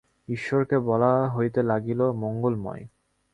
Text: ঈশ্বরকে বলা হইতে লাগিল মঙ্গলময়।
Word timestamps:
ঈশ্বরকে 0.27 0.77
বলা 0.79 1.11
হইতে 1.29 1.59
লাগিল 1.63 2.01
মঙ্গলময়। 2.11 2.83